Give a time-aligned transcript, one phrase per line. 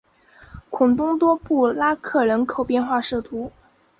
[0.71, 3.21] 孔东多布拉克人口变化图示